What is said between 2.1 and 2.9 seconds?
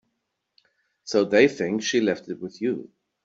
it with you.